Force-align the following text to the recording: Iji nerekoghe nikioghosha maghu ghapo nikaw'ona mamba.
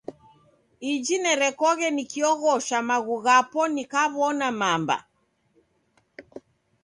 Iji 0.91 1.15
nerekoghe 1.23 1.87
nikioghosha 1.95 2.77
maghu 2.87 3.15
ghapo 3.25 3.61
nikaw'ona 3.73 4.47
mamba. 4.59 4.97